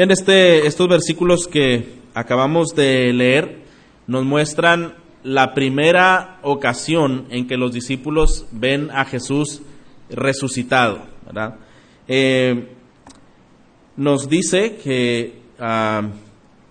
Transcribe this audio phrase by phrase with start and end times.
[0.00, 3.58] Bien, este, estos versículos que acabamos de leer
[4.06, 9.60] nos muestran la primera ocasión en que los discípulos ven a Jesús
[10.08, 11.02] resucitado.
[12.08, 12.68] Eh,
[13.98, 16.08] nos dice que ah,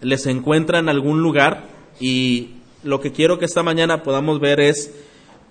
[0.02, 1.68] les encuentra en algún lugar
[2.00, 4.92] y lo que quiero que esta mañana podamos ver es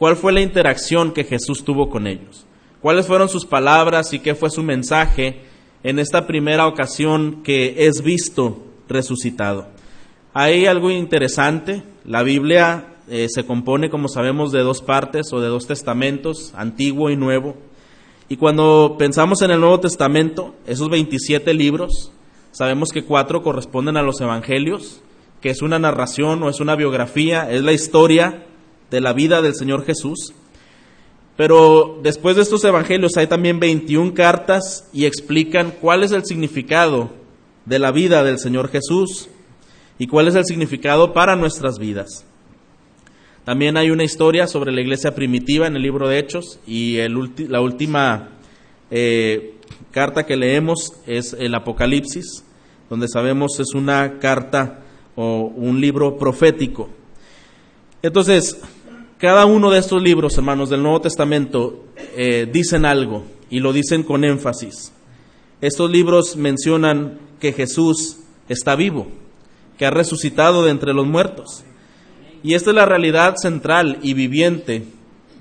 [0.01, 2.45] cuál fue la interacción que Jesús tuvo con ellos,
[2.83, 5.47] cuáles fueron sus palabras y qué fue su mensaje
[5.83, 9.69] en esta primera ocasión que es visto resucitado.
[10.35, 15.49] Hay algo interesante, la Biblia eh, se compone, como sabemos, de dos partes o de
[15.49, 17.57] dos testamentos, antiguo y nuevo.
[18.29, 22.13] Y cuando pensamos en el Nuevo Testamento, esos 27 libros,
[22.51, 25.01] sabemos que cuatro corresponden a los evangelios,
[25.41, 28.45] que es una narración o es una biografía, es la historia
[28.91, 30.35] de la vida del Señor Jesús.
[31.38, 37.10] Pero después de estos evangelios hay también 21 cartas y explican cuál es el significado
[37.65, 39.29] de la vida del Señor Jesús
[40.01, 42.24] y cuál es el significado para nuestras vidas.
[43.45, 46.98] También hay una historia sobre la iglesia primitiva en el libro de Hechos y
[47.46, 48.30] la última
[48.91, 49.54] eh,
[49.93, 52.45] carta que leemos es el Apocalipsis,
[52.91, 54.80] donde sabemos es una carta
[55.15, 56.91] o un libro profético.
[58.02, 58.60] Entonces,
[59.19, 61.85] cada uno de estos libros, hermanos, del Nuevo Testamento,
[62.16, 64.93] eh, dicen algo y lo dicen con énfasis.
[65.60, 68.19] Estos libros mencionan que Jesús
[68.49, 69.09] está vivo,
[69.77, 71.65] que ha resucitado de entre los muertos.
[72.44, 74.84] Y esta es la realidad central y viviente,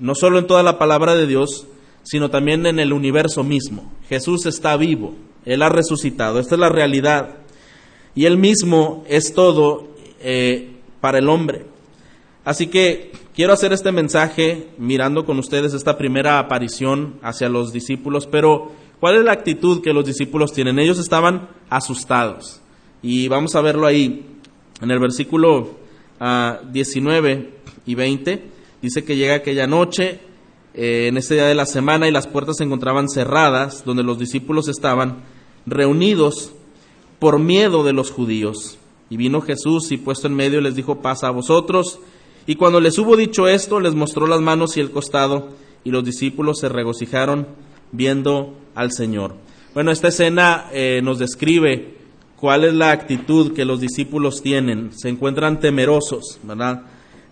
[0.00, 1.68] no solo en toda la palabra de Dios,
[2.02, 3.92] sino también en el universo mismo.
[4.08, 7.36] Jesús está vivo, Él ha resucitado, esta es la realidad.
[8.16, 9.86] Y Él mismo es todo
[10.20, 11.77] eh, para el hombre.
[12.48, 18.26] Así que quiero hacer este mensaje mirando con ustedes esta primera aparición hacia los discípulos,
[18.26, 20.78] pero ¿cuál es la actitud que los discípulos tienen?
[20.78, 22.62] Ellos estaban asustados.
[23.02, 24.24] Y vamos a verlo ahí
[24.80, 25.76] en el versículo
[26.72, 28.42] 19 ah, y 20.
[28.80, 30.18] Dice que llega aquella noche,
[30.72, 34.18] eh, en ese día de la semana, y las puertas se encontraban cerradas, donde los
[34.18, 35.18] discípulos estaban
[35.66, 36.54] reunidos
[37.18, 38.78] por miedo de los judíos.
[39.10, 42.00] Y vino Jesús y puesto en medio les dijo, pasa a vosotros.
[42.48, 45.50] Y cuando les hubo dicho esto, les mostró las manos y el costado,
[45.84, 47.46] y los discípulos se regocijaron
[47.92, 49.34] viendo al Señor.
[49.74, 51.98] Bueno, esta escena eh, nos describe
[52.36, 54.92] cuál es la actitud que los discípulos tienen.
[54.96, 56.84] Se encuentran temerosos, ¿verdad?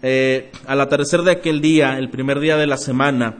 [0.02, 3.38] Eh, al atardecer de aquel día, el primer día de la semana,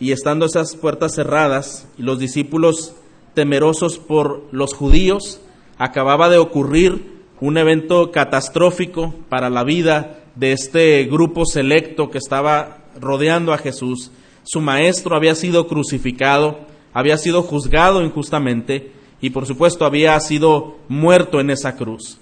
[0.00, 2.94] y estando esas puertas cerradas, y los discípulos
[3.34, 5.42] temerosos por los judíos,
[5.76, 7.12] acababa de ocurrir
[7.42, 14.10] un evento catastrófico para la vida de este grupo selecto que estaba rodeando a Jesús.
[14.42, 16.60] Su maestro había sido crucificado,
[16.92, 22.18] había sido juzgado injustamente y por supuesto había sido muerto en esa cruz.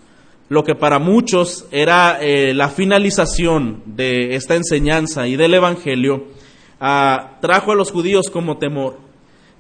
[0.49, 6.27] Lo que para muchos era eh, la finalización de esta enseñanza y del Evangelio,
[6.79, 8.99] ah, trajo a los judíos como temor,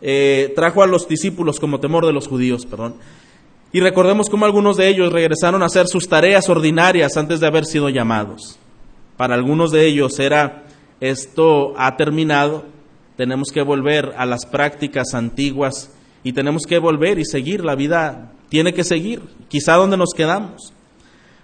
[0.02, 2.96] eh, trajo a los discípulos como temor de los judíos, perdón.
[3.72, 7.64] Y recordemos cómo algunos de ellos regresaron a hacer sus tareas ordinarias antes de haber
[7.64, 8.58] sido llamados.
[9.16, 10.64] Para algunos de ellos era,
[11.00, 12.66] esto ha terminado,
[13.16, 15.90] tenemos que volver a las prácticas antiguas
[16.22, 20.74] y tenemos que volver y seguir, la vida tiene que seguir, quizá donde nos quedamos.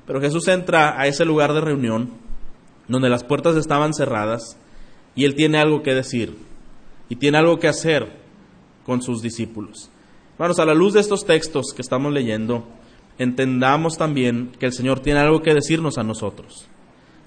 [0.06, 2.10] Pero Jesús entra a ese lugar de reunión
[2.88, 4.58] donde las puertas estaban cerradas
[5.14, 6.36] y él tiene algo que decir
[7.08, 8.06] y tiene algo que hacer
[8.84, 9.90] con sus discípulos.
[10.38, 12.64] Hermanos, a la luz de estos textos que estamos leyendo,
[13.18, 16.68] entendamos también que el Señor tiene algo que decirnos a nosotros.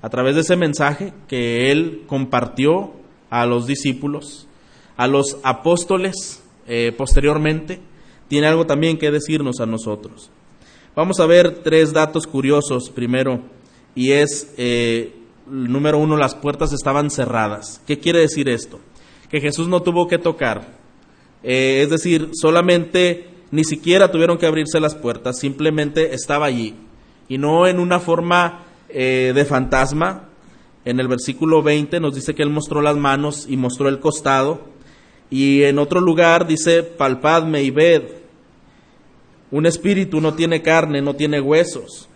[0.01, 2.94] A través de ese mensaje que Él compartió
[3.29, 4.47] a los discípulos,
[4.95, 7.81] a los apóstoles eh, posteriormente,
[8.29, 10.31] tiene algo también que decirnos a nosotros.
[10.95, 13.41] Vamos a ver tres datos curiosos primero,
[13.93, 15.13] y es, eh,
[15.47, 17.81] número uno, las puertas estaban cerradas.
[17.85, 18.79] ¿Qué quiere decir esto?
[19.29, 20.79] Que Jesús no tuvo que tocar,
[21.44, 26.76] eh, es decir, solamente ni siquiera tuvieron que abrirse las puertas, simplemente estaba allí.
[27.28, 30.29] Y no en una forma eh, de fantasma.
[30.84, 34.61] En el versículo 20 nos dice que Él mostró las manos y mostró el costado.
[35.29, 38.03] Y en otro lugar dice, palpadme y ved.
[39.52, 42.09] Un espíritu no tiene carne, no tiene huesos.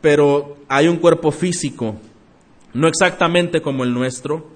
[0.00, 1.96] Pero hay un cuerpo físico,
[2.72, 4.46] no exactamente como el nuestro,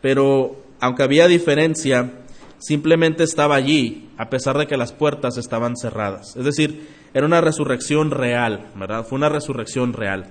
[0.00, 2.12] pero aunque había diferencia,
[2.58, 6.36] simplemente estaba allí, a pesar de que las puertas estaban cerradas.
[6.36, 9.04] Es decir, era una resurrección real, ¿verdad?
[9.04, 10.26] Fue una resurrección real.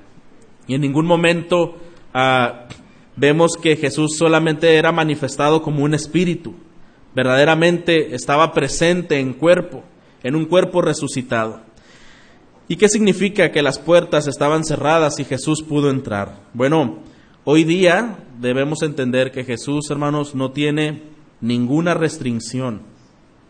[0.67, 1.77] Y en ningún momento
[2.13, 2.67] ah,
[3.15, 6.55] vemos que Jesús solamente era manifestado como un espíritu,
[7.15, 9.83] verdaderamente estaba presente en cuerpo.
[10.23, 11.61] en un cuerpo resucitado.
[12.67, 16.41] ¿Y qué significa que las puertas estaban cerradas y Jesús pudo entrar?
[16.53, 16.99] Bueno,
[17.45, 21.01] hoy día debemos entender que Jesús, hermanos, no tiene
[21.41, 22.81] ninguna restricción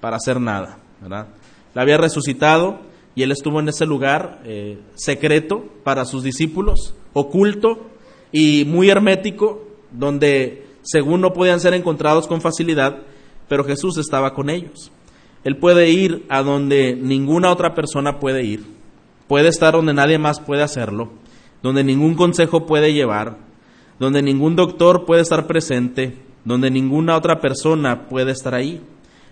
[0.02, 1.28] para hacer nada, ¿verdad?
[1.74, 2.80] La había resucitado
[3.16, 7.88] y él estuvo en ese lugar eh, secreto para sus discípulos, oculto
[8.32, 13.04] y muy hermético, donde según no podían ser encontrados con facilidad,
[13.48, 14.92] pero Jesús estaba con ellos.
[15.44, 18.78] Él puede ir a donde ninguna otra persona puede ir
[19.28, 21.10] puede estar donde nadie más puede hacerlo,
[21.62, 23.38] donde ningún consejo puede llevar,
[24.00, 28.82] donde ningún doctor puede estar presente, donde ninguna otra persona puede estar ahí.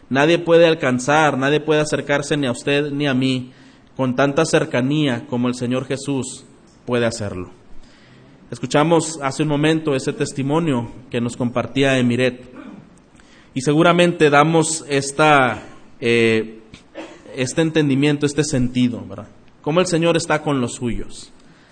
[0.09, 3.51] Nadie puede alcanzar, nadie puede acercarse ni a usted ni a mí
[3.95, 6.45] con tanta cercanía como el Señor Jesús
[6.85, 7.51] puede hacerlo.
[8.51, 12.53] Escuchamos hace un momento ese testimonio que nos compartía Emiret
[13.53, 15.63] y seguramente damos esta,
[16.01, 16.59] eh,
[17.35, 19.29] este entendimiento, este sentido, ¿verdad?
[19.61, 21.31] cómo el Señor está con los suyos.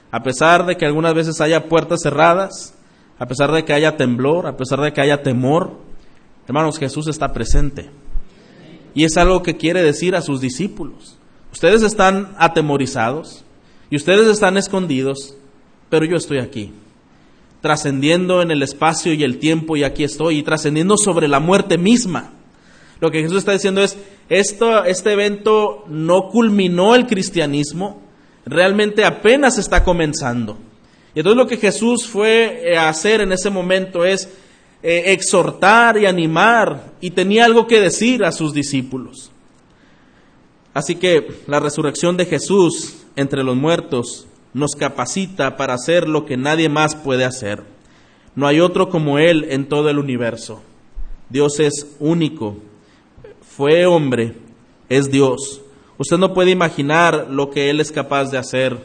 [0.09, 2.73] A pesar de que algunas veces haya puertas cerradas,
[3.19, 5.77] a pesar de que haya temblor, a pesar de que haya temor,
[6.47, 7.89] hermanos, Jesús está presente.
[8.95, 11.17] Y es algo que quiere decir a sus discípulos.
[11.51, 13.43] Ustedes están atemorizados
[13.89, 15.35] y ustedes están escondidos,
[15.89, 16.73] pero yo estoy aquí,
[17.61, 21.77] trascendiendo en el espacio y el tiempo y aquí estoy, y trascendiendo sobre la muerte
[21.77, 22.33] misma.
[22.99, 23.97] Lo que Jesús está diciendo es,
[24.29, 28.01] esto, este evento no culminó el cristianismo,
[28.45, 30.57] realmente apenas está comenzando.
[31.15, 34.29] Y entonces lo que Jesús fue eh, a hacer en ese momento es
[34.81, 39.31] eh, exhortar y animar y tenía algo que decir a sus discípulos.
[40.73, 46.37] Así que la resurrección de Jesús entre los muertos nos capacita para hacer lo que
[46.37, 47.63] nadie más puede hacer.
[48.35, 50.63] No hay otro como Él en todo el universo.
[51.29, 52.57] Dios es único
[53.55, 54.33] fue hombre,
[54.89, 55.61] es Dios.
[55.99, 58.77] Usted no puede imaginar lo que Él es capaz de hacer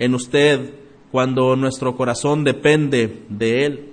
[0.00, 0.74] en usted
[1.12, 3.88] cuando nuestro corazón depende de Él.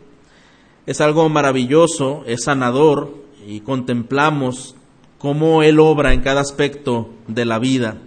[0.85, 3.13] Es algo maravilloso, es sanador
[3.45, 4.73] y contemplamos
[5.17, 7.97] cómo Él obra en cada aspecto de la vida.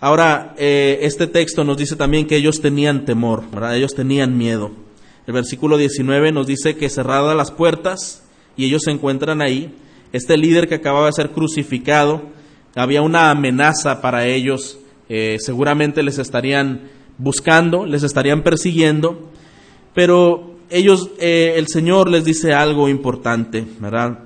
[0.00, 3.42] Ahora, eh, este texto nos dice también que ellos tenían temor,
[3.74, 4.70] ellos tenían miedo.
[5.26, 8.22] El versículo 19 nos dice que cerradas las puertas
[8.56, 9.74] y ellos se encuentran ahí,
[10.12, 12.22] este líder que acababa de ser crucificado,
[12.76, 14.78] había una amenaza para ellos,
[15.08, 16.82] eh, seguramente les estarían
[17.20, 19.30] buscando, les estarían persiguiendo,
[19.94, 24.20] pero ellos, eh, el Señor les dice algo importante, ¿verdad?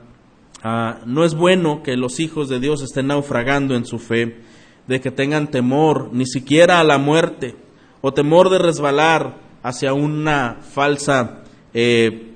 [0.62, 4.38] Ah, no es bueno que los hijos de Dios estén naufragando en su fe,
[4.86, 7.56] de que tengan temor, ni siquiera a la muerte,
[8.00, 11.42] o temor de resbalar hacia una falsa
[11.72, 12.30] eh,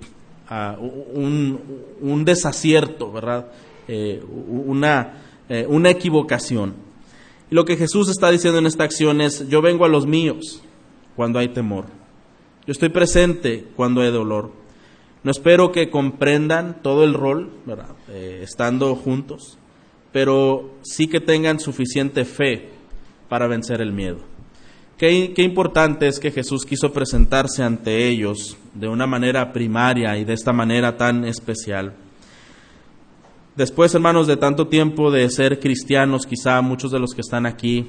[1.14, 1.60] un,
[2.00, 3.52] un, desacierto, ¿verdad?
[3.86, 5.12] Eh, una,
[5.68, 6.87] una equivocación.
[7.50, 10.62] Lo que Jesús está diciendo en esta acción es, yo vengo a los míos
[11.16, 11.86] cuando hay temor.
[12.66, 14.52] Yo estoy presente cuando hay dolor.
[15.24, 17.50] No espero que comprendan todo el rol.
[18.08, 19.58] Eh, estando juntos,
[20.12, 22.68] pero sí que tengan suficiente fe
[23.28, 24.18] para vencer el miedo.
[24.98, 30.32] Qué, importante es que Jesús quiso presentarse ante ellos de una manera primaria y de
[30.32, 31.94] esta manera tan especial.
[33.58, 37.88] Después, hermanos, de tanto tiempo de ser cristianos, quizá muchos de los que están aquí,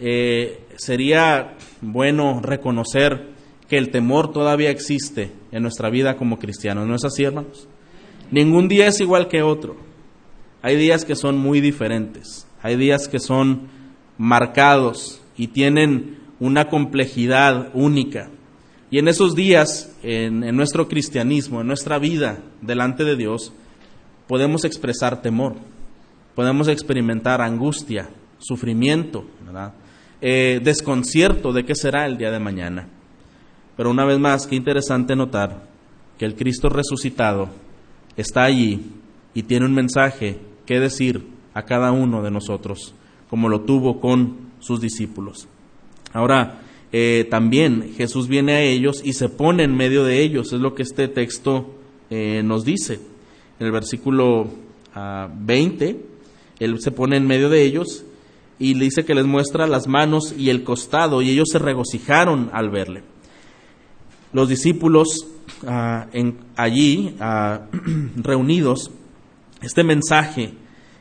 [0.00, 3.28] eh, sería bueno reconocer
[3.68, 6.88] que el temor todavía existe en nuestra vida como cristianos.
[6.88, 7.68] ¿No es así, hermanos?
[8.32, 9.76] Ningún día es igual que otro.
[10.60, 12.48] Hay días que son muy diferentes.
[12.60, 13.68] Hay días que son
[14.18, 18.28] marcados y tienen una complejidad única.
[18.90, 23.52] Y en esos días, en, nuestro cristianismo, en nuestra vida delante de Dios,
[24.26, 25.54] podemos expresar temor,
[26.34, 29.24] podemos experimentar angustia, sufrimiento,
[30.20, 32.88] eh, desconcierto de qué será el día de mañana.
[33.76, 35.62] Pero una vez más, qué interesante notar
[36.18, 37.50] que el Cristo resucitado
[38.16, 38.92] está allí
[39.34, 42.94] y tiene un mensaje que decir a cada uno de nosotros,
[43.28, 45.48] como lo tuvo con sus discípulos.
[46.12, 46.60] Ahora,
[46.92, 50.74] eh, también Jesús viene a ellos y se pone en medio de ellos, es lo
[50.74, 51.74] que este texto
[52.08, 53.00] eh, nos dice.
[53.58, 54.48] En el versículo
[54.94, 58.04] 20, ah, Él se pone en medio de ellos
[58.58, 62.50] y le dice que les muestra las manos y el costado y ellos se regocijaron
[62.52, 63.02] al verle.
[64.32, 65.26] Los discípulos
[65.66, 66.06] ah,
[66.56, 67.62] allí ah,
[68.16, 68.90] reunidos,
[69.62, 70.52] este mensaje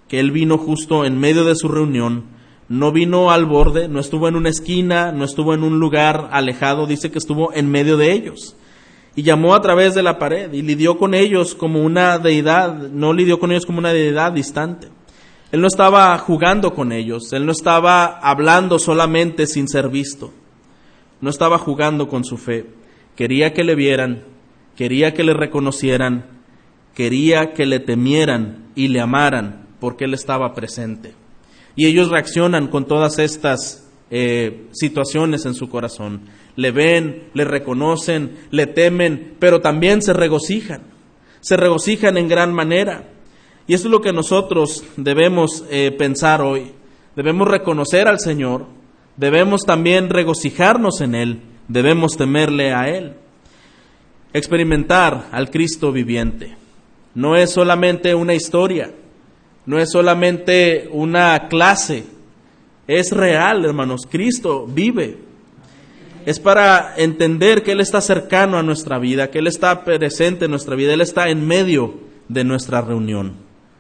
[0.08, 2.36] que Él vino justo en medio de su reunión,
[2.68, 6.88] no vino al borde, no estuvo en una esquina, no estuvo en un lugar alejado,
[6.88, 8.56] dice que estuvo en medio de ellos.
[9.16, 13.14] Y llamó a través de la pared y lidió con ellos como una deidad, no
[13.14, 14.90] lidió con ellos como una deidad distante.
[15.52, 20.34] Él no estaba jugando con ellos, él no estaba hablando solamente sin ser visto,
[21.22, 22.66] no estaba jugando con su fe.
[23.16, 24.24] Quería que le vieran,
[24.76, 26.26] quería que le reconocieran,
[26.94, 31.14] quería que le temieran y le amaran porque él estaba presente.
[31.76, 36.22] Y ellos reaccionan con todas estas eh, situaciones en su corazón.
[36.56, 40.82] Le ven, le reconocen, le temen, pero también se regocijan.
[41.42, 43.10] Se regocijan en gran manera.
[43.68, 46.72] Y eso es lo que nosotros debemos eh, pensar hoy.
[47.16, 48.66] Debemos reconocer al Señor,
[49.18, 53.14] debemos también regocijarnos en Él, debemos temerle a Él.
[54.34, 56.56] Experimentar al Cristo viviente.
[57.14, 58.92] No es solamente una historia,
[59.66, 62.04] no es solamente una clase,
[62.88, 64.02] es real, hermanos.
[64.10, 65.18] Cristo vive.
[66.26, 70.52] Es para entender que Él está cercano a nuestra vida, que Él está presente en
[70.52, 73.34] nuestra vida, Él está en medio de nuestra reunión,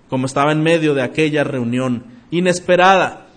[0.09, 3.27] como estaba en medio de aquella reunión inesperada,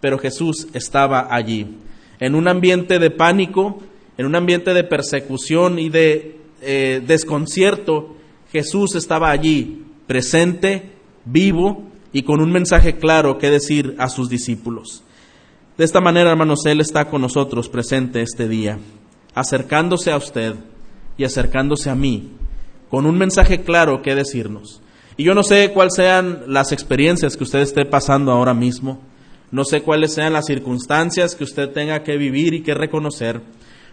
[0.00, 1.76] pero Jesús estaba allí,
[2.20, 3.82] en un ambiente de pánico,
[4.16, 8.16] en un ambiente de persecución y de eh, desconcierto,
[8.52, 10.92] Jesús estaba allí, presente,
[11.24, 15.02] vivo y con un mensaje claro que decir a sus discípulos.
[15.82, 18.78] De esta manera, hermanos, Él está con nosotros presente este día,
[19.34, 20.54] acercándose a usted
[21.18, 22.30] y acercándose a mí,
[22.88, 24.80] con un mensaje claro que decirnos.
[25.16, 29.00] Y yo no sé cuáles sean las experiencias que usted esté pasando ahora mismo,
[29.50, 33.40] no sé cuáles sean las circunstancias que usted tenga que vivir y que reconocer,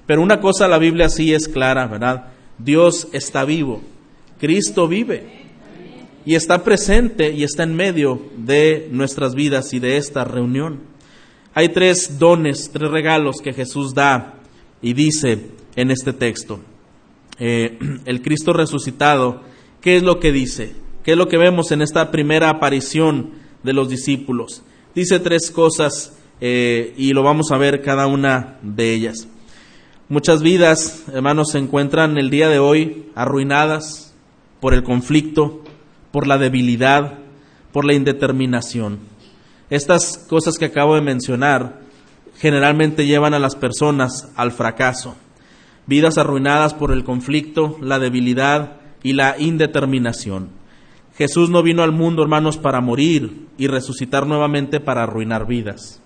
[0.05, 2.33] pero una cosa la Biblia sí es clara, ¿verdad?
[2.59, 3.81] Dios está vivo,
[4.39, 5.23] Cristo vive
[6.23, 10.88] y está presente y está en medio de nuestras vidas y de esta reunión.
[11.53, 14.35] Hay tres dones, tres regalos que Jesús da
[14.81, 16.59] y dice en este texto.
[17.39, 19.41] Eh, el Cristo resucitado,
[19.81, 20.75] ¿qué es lo que dice?
[21.03, 23.31] ¿Qué es lo que vemos en esta primera aparición
[23.63, 24.63] de los discípulos?
[24.93, 29.27] Dice tres cosas eh, y lo vamos a ver cada una de ellas.
[30.07, 34.15] Muchas vidas, hermanos, se encuentran el día de hoy arruinadas
[34.59, 35.63] por el conflicto,
[36.11, 37.19] por la debilidad,
[37.71, 38.99] por la indeterminación.
[39.69, 41.81] Estas cosas que acabo de mencionar
[42.37, 45.15] generalmente llevan a las personas al fracaso.
[45.85, 50.49] Vidas arruinadas por el conflicto, la debilidad y la indeterminación.
[51.17, 56.01] Jesús no vino al mundo, hermanos, para morir y resucitar nuevamente para arruinar vidas.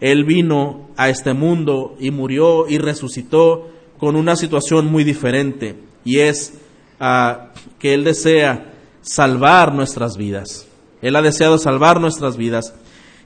[0.00, 6.18] Él vino a este mundo y murió y resucitó con una situación muy diferente y
[6.18, 6.54] es
[6.98, 8.72] ah, que Él desea
[9.02, 10.66] salvar nuestras vidas.
[11.02, 12.74] Él ha deseado salvar nuestras vidas.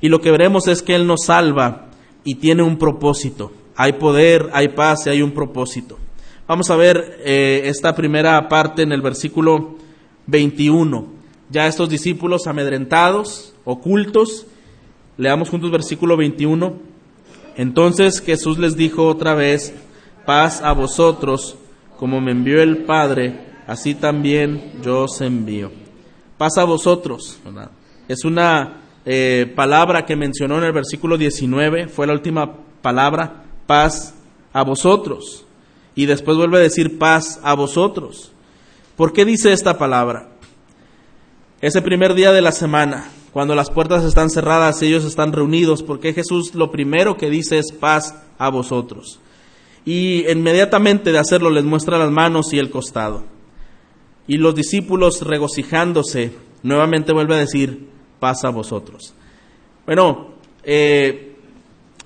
[0.00, 1.90] Y lo que veremos es que Él nos salva
[2.24, 3.52] y tiene un propósito.
[3.76, 5.98] Hay poder, hay paz y hay un propósito.
[6.48, 9.76] Vamos a ver eh, esta primera parte en el versículo
[10.26, 11.06] 21.
[11.50, 14.46] Ya estos discípulos amedrentados, ocultos,
[15.16, 16.74] leamos juntos versículo 21.
[17.56, 19.74] Entonces Jesús les dijo otra vez,
[20.24, 21.56] paz a vosotros,
[21.98, 25.85] como me envió el Padre, así también yo os envío.
[26.38, 27.38] Paz a vosotros.
[28.08, 34.14] Es una eh, palabra que mencionó en el versículo 19, fue la última palabra, paz
[34.52, 35.44] a vosotros.
[35.94, 38.32] Y después vuelve a decir paz a vosotros.
[38.96, 40.28] ¿Por qué dice esta palabra?
[41.60, 46.12] Ese primer día de la semana, cuando las puertas están cerradas, ellos están reunidos, porque
[46.12, 49.20] Jesús lo primero que dice es paz a vosotros.
[49.84, 53.35] Y inmediatamente de hacerlo les muestra las manos y el costado.
[54.26, 57.86] Y los discípulos regocijándose, nuevamente vuelve a decir,
[58.18, 59.14] paz a vosotros.
[59.84, 61.34] Bueno, eh,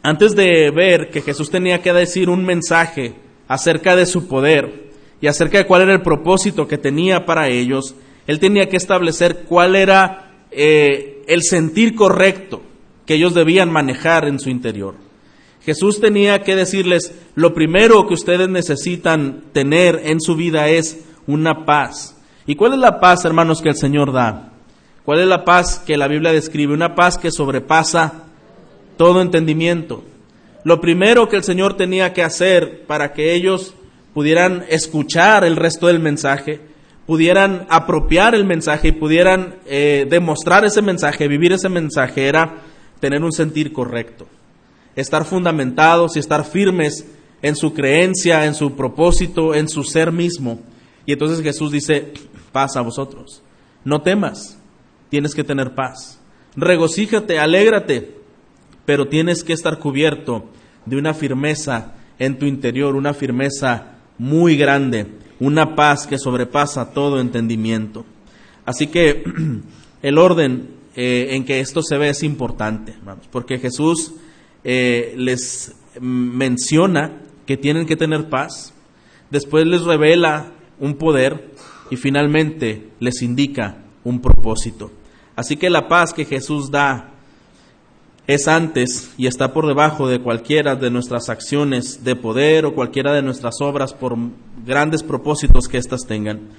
[0.02, 3.14] antes de ver que Jesús tenía que decir un mensaje
[3.48, 7.94] acerca de su poder y acerca de cuál era el propósito que tenía para ellos,
[8.26, 12.62] él tenía que establecer cuál era eh, el sentir correcto
[13.06, 14.94] que ellos debían manejar en su interior.
[15.62, 21.64] Jesús tenía que decirles, lo primero que ustedes necesitan tener en su vida es una
[21.64, 22.16] paz.
[22.46, 24.52] ¿Y cuál es la paz, hermanos, que el Señor da?
[25.04, 26.74] ¿Cuál es la paz que la Biblia describe?
[26.74, 28.24] Una paz que sobrepasa
[28.96, 30.04] todo entendimiento.
[30.64, 33.74] Lo primero que el Señor tenía que hacer para que ellos
[34.12, 36.60] pudieran escuchar el resto del mensaje,
[37.06, 42.58] pudieran apropiar el mensaje y pudieran eh, demostrar ese mensaje, vivir ese mensaje, era
[43.00, 44.26] tener un sentir correcto,
[44.94, 47.06] estar fundamentados y estar firmes
[47.42, 50.60] en su creencia, en su propósito, en su ser mismo.
[51.10, 52.12] Y entonces Jesús dice,
[52.52, 53.42] paz a vosotros,
[53.84, 54.56] no temas,
[55.08, 56.20] tienes que tener paz.
[56.54, 58.14] Regocíjate, alégrate,
[58.84, 60.44] pero tienes que estar cubierto
[60.86, 65.08] de una firmeza en tu interior, una firmeza muy grande,
[65.40, 68.06] una paz que sobrepasa todo entendimiento.
[68.64, 69.24] Así que
[70.02, 72.94] el orden eh, en que esto se ve es importante,
[73.32, 74.14] porque Jesús
[74.62, 78.72] eh, les menciona que tienen que tener paz,
[79.28, 81.52] después les revela un poder
[81.90, 84.90] y finalmente les indica un propósito.
[85.36, 87.10] Así que la paz que Jesús da
[88.26, 93.12] es antes y está por debajo de cualquiera de nuestras acciones de poder o cualquiera
[93.12, 94.16] de nuestras obras por
[94.64, 96.50] grandes propósitos que éstas tengan.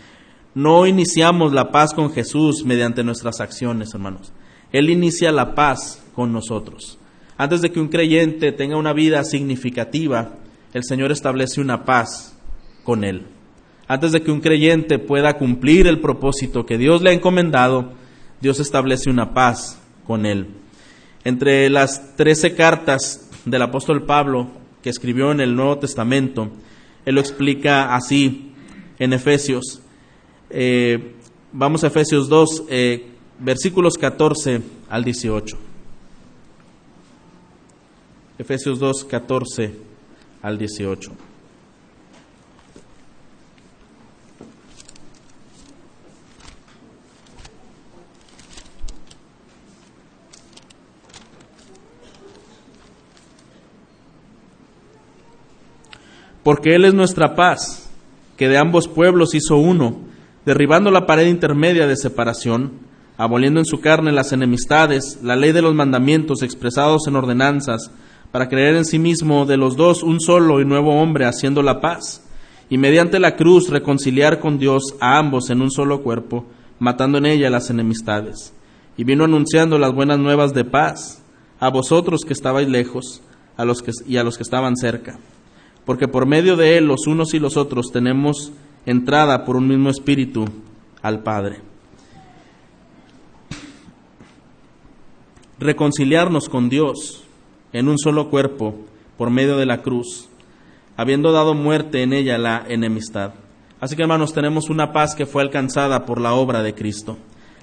[0.53, 4.33] No iniciamos la paz con Jesús mediante nuestras acciones, hermanos.
[4.73, 6.97] Él inicia la paz con nosotros.
[7.37, 10.35] Antes de que un creyente tenga una vida significativa,
[10.73, 12.37] el Señor establece una paz
[12.83, 13.27] con él.
[13.91, 17.91] Antes de que un creyente pueda cumplir el propósito que Dios le ha encomendado,
[18.39, 20.47] Dios establece una paz con él.
[21.25, 24.49] Entre las trece cartas del apóstol Pablo
[24.81, 26.51] que escribió en el Nuevo Testamento,
[27.03, 28.53] él lo explica así
[28.97, 29.81] en Efesios.
[30.49, 31.15] Eh,
[31.51, 33.07] vamos a Efesios 2, eh,
[33.39, 35.57] versículos 14 al 18.
[38.37, 39.73] Efesios 2, 14
[40.43, 41.30] al 18.
[56.43, 57.89] Porque Él es nuestra paz,
[58.35, 59.99] que de ambos pueblos hizo uno,
[60.45, 62.71] derribando la pared intermedia de separación,
[63.17, 67.91] aboliendo en su carne las enemistades, la ley de los mandamientos expresados en ordenanzas,
[68.31, 71.79] para creer en sí mismo de los dos un solo y nuevo hombre, haciendo la
[71.79, 72.27] paz,
[72.71, 76.47] y mediante la cruz reconciliar con Dios a ambos en un solo cuerpo,
[76.79, 78.53] matando en ella las enemistades.
[78.97, 81.21] Y vino anunciando las buenas nuevas de paz
[81.59, 83.21] a vosotros que estabais lejos
[83.57, 85.19] a los que, y a los que estaban cerca
[85.91, 88.53] porque por medio de Él los unos y los otros tenemos
[88.85, 90.45] entrada por un mismo espíritu
[91.01, 91.57] al Padre.
[95.59, 97.25] Reconciliarnos con Dios
[97.73, 98.73] en un solo cuerpo
[99.17, 100.29] por medio de la cruz,
[100.95, 103.33] habiendo dado muerte en ella la enemistad.
[103.81, 107.17] Así que hermanos, tenemos una paz que fue alcanzada por la obra de Cristo.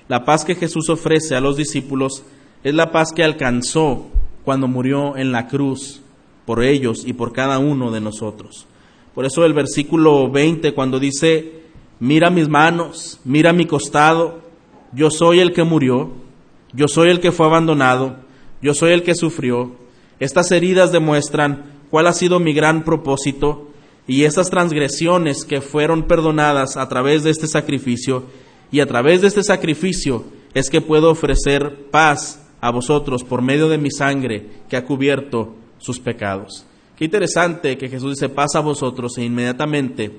[0.06, 2.24] La paz que Jesús ofrece a los discípulos
[2.62, 4.08] es la paz que alcanzó
[4.44, 6.02] cuando murió en la cruz
[6.48, 8.64] por ellos y por cada uno de nosotros.
[9.14, 11.60] Por eso el versículo 20 cuando dice,
[12.00, 14.40] mira mis manos, mira mi costado,
[14.94, 16.10] yo soy el que murió,
[16.72, 18.16] yo soy el que fue abandonado,
[18.62, 19.72] yo soy el que sufrió.
[20.20, 23.68] Estas heridas demuestran cuál ha sido mi gran propósito
[24.06, 28.24] y esas transgresiones que fueron perdonadas a través de este sacrificio
[28.72, 33.68] y a través de este sacrificio es que puedo ofrecer paz a vosotros por medio
[33.68, 36.64] de mi sangre que ha cubierto sus pecados.
[36.96, 40.12] Qué interesante que Jesús dice, pasa a vosotros e inmediatamente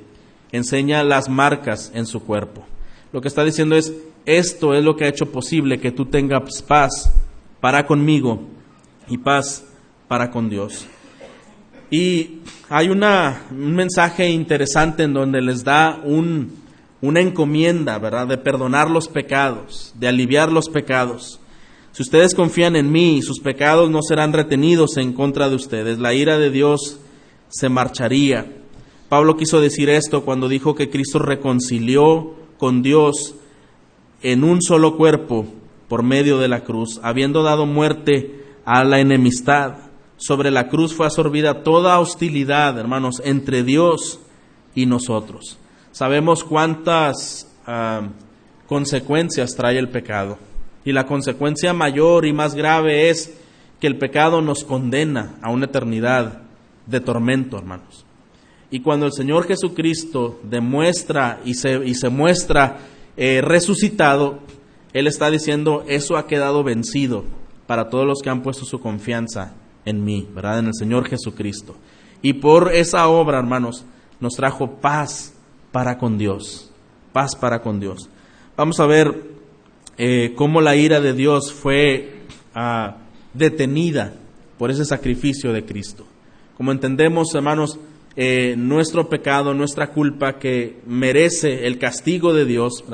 [0.52, 2.65] enseña las marcas en su cuerpo.
[3.12, 3.93] Lo que está diciendo es,
[4.26, 7.13] esto es lo que ha hecho posible que tú tengas paz
[7.60, 8.41] para conmigo
[9.08, 9.65] y paz
[10.08, 10.86] para con Dios.
[11.91, 16.52] Y hay una, un mensaje interesante en donde les da un,
[17.02, 21.38] una encomienda, ¿verdad?, de perdonar los pecados, de aliviar los pecados.
[21.99, 25.99] Si ustedes confían en mí, sus pecados no serán retenidos en contra de ustedes.
[25.99, 26.97] La ira de Dios
[27.49, 28.45] se marcharía.
[29.09, 33.35] Pablo quiso decir esto cuando dijo que Cristo reconcilió con Dios
[34.21, 35.45] en un solo cuerpo
[35.89, 39.89] por medio de la cruz, habiendo dado muerte a la enemistad.
[40.15, 44.21] Sobre la cruz fue absorbida toda hostilidad, hermanos, entre Dios
[44.73, 45.59] y nosotros.
[45.91, 48.07] Sabemos cuántas ah,
[48.67, 50.38] consecuencias trae el pecado.
[50.89, 53.32] Y la consecuencia mayor y más grave es
[53.80, 56.41] que el pecado nos condena a una eternidad
[56.88, 58.08] de tormento, hermanos.
[58.71, 62.80] Y cuando el Señor Jesucristo demuestra y se, y se muestra
[63.17, 64.39] eh, resucitado,
[64.91, 67.23] Él está diciendo, eso ha quedado vencido
[67.67, 69.54] para todos los que han puesto su confianza
[69.86, 70.58] en mí, ¿verdad?
[70.58, 71.75] En el Señor Jesucristo.
[72.23, 73.86] Y por esa obra, hermanos,
[74.19, 75.36] nos trajo paz
[75.71, 76.71] para con Dios.
[77.13, 78.10] Paz para con Dios.
[78.58, 79.38] Vamos a ver
[80.01, 82.21] eh, cómo la ira de Dios fue
[82.55, 82.95] ah,
[83.33, 84.13] detenida
[84.57, 86.05] por ese sacrificio de Cristo.
[86.55, 87.77] Como entendemos, hermanos,
[88.15, 92.85] eh, nuestro pecado, nuestra culpa que merece el castigo de Dios,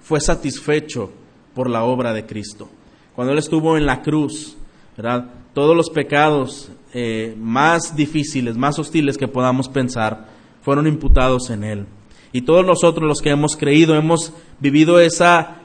[0.00, 1.12] fue satisfecho
[1.54, 2.70] por la obra de Cristo.
[3.14, 4.56] Cuando Él estuvo en la cruz,
[5.52, 10.28] todos los pecados eh, más difíciles, más hostiles que podamos pensar,
[10.62, 11.86] fueron imputados en Él.
[12.32, 15.60] Y todos nosotros los que hemos creído, hemos vivido esa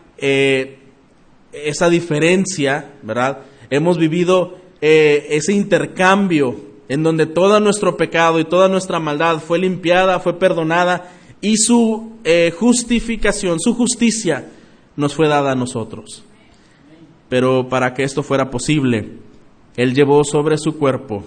[1.51, 3.39] esa diferencia, ¿verdad?
[3.69, 6.55] Hemos vivido eh, ese intercambio
[6.89, 12.17] en donde todo nuestro pecado y toda nuestra maldad fue limpiada, fue perdonada y su
[12.23, 14.49] eh, justificación, su justicia
[14.95, 16.23] nos fue dada a nosotros.
[17.29, 19.13] Pero para que esto fuera posible,
[19.77, 21.23] Él llevó sobre su cuerpo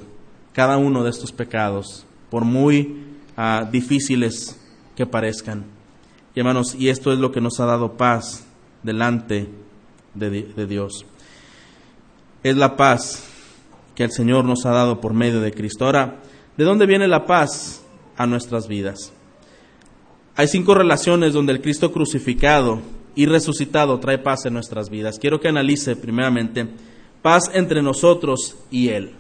[0.53, 3.03] cada uno de estos pecados, por muy
[3.37, 4.61] ah, difíciles
[4.95, 5.65] que parezcan.
[6.35, 8.47] Y hermanos, y esto es lo que nos ha dado paz
[8.83, 9.49] delante
[10.15, 11.07] de, de Dios.
[12.43, 13.25] Es la paz
[13.95, 15.85] que el Señor nos ha dado por medio de Cristo.
[15.87, 16.21] Ahora,
[16.57, 17.83] ¿de dónde viene la paz
[18.17, 19.13] a nuestras vidas?
[20.37, 22.81] Hay cinco relaciones donde el Cristo crucificado
[23.15, 25.19] y resucitado trae paz en nuestras vidas.
[25.19, 26.67] Quiero que analice primeramente
[27.23, 29.13] paz entre nosotros y Él.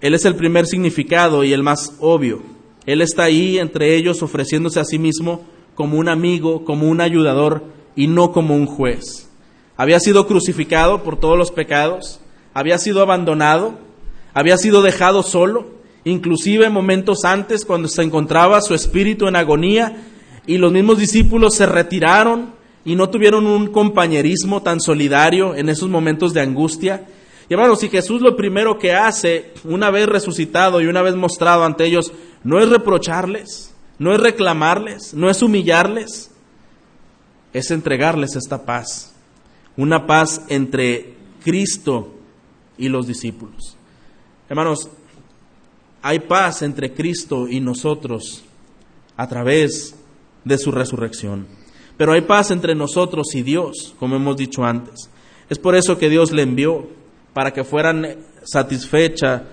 [0.00, 2.42] Él es el primer significado y el más obvio.
[2.86, 7.64] Él está ahí entre ellos ofreciéndose a sí mismo como un amigo, como un ayudador
[7.96, 9.28] y no como un juez.
[9.76, 12.20] Había sido crucificado por todos los pecados,
[12.52, 13.74] había sido abandonado,
[14.32, 15.66] había sido dejado solo,
[16.04, 19.96] inclusive momentos antes cuando se encontraba su espíritu en agonía
[20.46, 22.52] y los mismos discípulos se retiraron
[22.84, 27.06] y no tuvieron un compañerismo tan solidario en esos momentos de angustia.
[27.48, 31.64] Y hermanos, si Jesús lo primero que hace, una vez resucitado y una vez mostrado
[31.64, 36.30] ante ellos, no es reprocharles, no es reclamarles, no es humillarles,
[37.54, 39.14] es entregarles esta paz,
[39.76, 42.12] una paz entre Cristo
[42.76, 43.76] y los discípulos.
[44.48, 44.90] Hermanos,
[46.02, 48.44] hay paz entre Cristo y nosotros
[49.16, 49.94] a través
[50.44, 51.46] de su resurrección.
[51.96, 55.08] Pero hay paz entre nosotros y Dios, como hemos dicho antes.
[55.48, 56.88] Es por eso que Dios le envió,
[57.32, 59.44] para que fueran satisfecha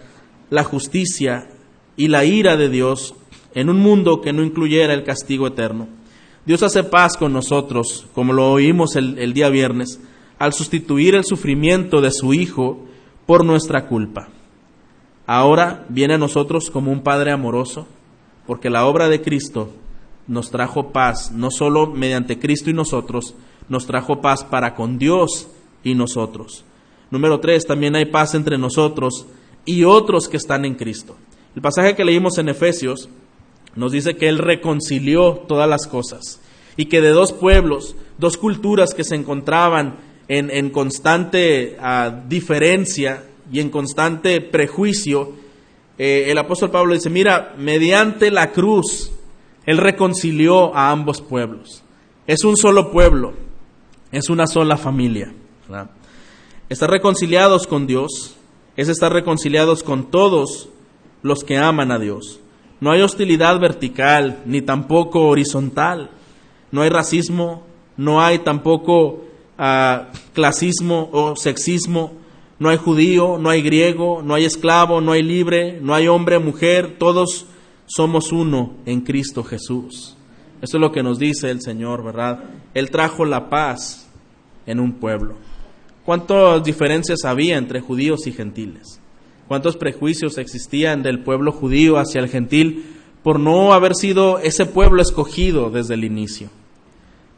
[0.49, 1.47] la justicia
[1.95, 3.13] y la ira de Dios
[3.53, 6.00] en un mundo que no incluyera el castigo eterno.
[6.45, 9.99] Dios hace paz con nosotros, como lo oímos el, día viernes,
[10.39, 12.85] al sustituir el sufrimiento de su Hijo
[13.25, 14.29] por nuestra culpa
[15.31, 17.87] ahora viene a nosotros como un Padre amoroso,
[18.45, 19.69] porque la obra de Cristo
[20.27, 23.33] nos trajo paz, no solo mediante Cristo y nosotros,
[23.69, 25.47] nos trajo paz para con Dios
[25.85, 26.65] y nosotros.
[27.09, 29.25] Número tres, también hay paz entre nosotros
[29.63, 31.15] y otros que están en Cristo.
[31.55, 33.07] El pasaje que leímos en Efesios
[33.75, 36.41] nos dice que Él reconcilió todas las cosas
[36.77, 43.59] y que de dos pueblos, dos culturas que se encontraban en, constante ah, diferencia, y
[43.59, 45.33] en constante prejuicio,
[45.97, 49.11] eh, el apóstol Pablo dice, mira, mediante la cruz,
[49.65, 51.83] Él reconcilió a ambos pueblos.
[52.27, 53.33] Es un solo pueblo,
[54.11, 55.33] es una sola familia.
[56.69, 58.37] Estar reconciliados con Dios
[58.77, 60.69] es estar reconciliados con todos
[61.21, 62.39] los que aman a Dios.
[62.81, 66.09] No hay hostilidad vertical ni tampoco horizontal.
[66.71, 67.63] No hay racismo,
[67.95, 69.23] no hay tampoco
[69.57, 72.19] ah, clasismo o sexismo
[72.61, 76.37] no hay judío, no hay griego, no hay esclavo, no hay libre, no hay hombre,
[76.37, 77.47] mujer, todos
[77.87, 80.15] somos uno en Cristo Jesús.
[80.61, 82.43] Eso es lo que nos dice el Señor, ¿verdad?
[82.75, 84.07] Él trajo la paz
[84.67, 85.37] en un pueblo.
[86.05, 89.00] ¿Cuántas diferencias había entre judíos y gentiles?
[89.51, 92.85] ¿Cuántos prejuicios existían del pueblo judío hacia el gentil
[93.21, 96.47] por no haber sido ese pueblo escogido desde el inicio?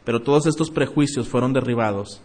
[0.04, 2.22] Pero todos estos prejuicios fueron derribados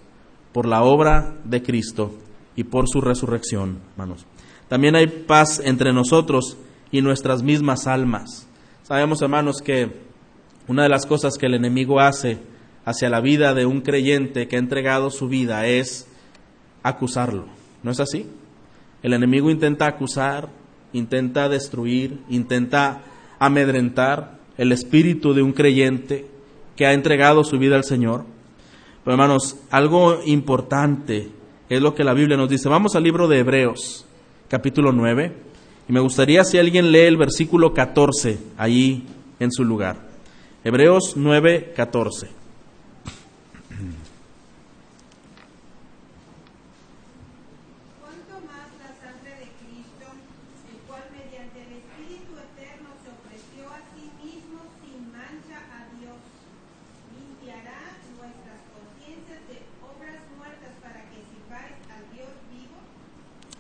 [0.54, 2.12] por la obra de Cristo
[2.56, 4.28] y por su resurrección, hermanos.
[4.68, 6.58] También hay paz entre nosotros
[6.92, 8.48] y nuestras mismas almas.
[8.84, 9.92] Sabemos, hermanos, que
[10.68, 12.38] una de las cosas que el enemigo hace
[12.86, 16.08] hacia la vida de un creyente que ha entregado su vida es
[16.84, 17.48] acusarlo.
[17.82, 18.28] ¿No es así?
[19.02, 20.50] El enemigo intenta acusar,
[20.94, 23.02] intenta destruir, intenta
[23.40, 26.28] amedrentar el espíritu de un creyente
[26.76, 28.26] que ha entregado su vida al Señor.
[29.04, 31.30] Pero hermanos, algo importante
[31.70, 32.68] es lo que la Biblia nos dice.
[32.68, 34.06] Vamos al libro de Hebreos,
[34.50, 35.34] capítulo 9,
[35.88, 39.06] y me gustaría si alguien lee el versículo 14 allí
[39.40, 40.10] en su lugar.
[40.64, 42.39] Hebreos 9, 14.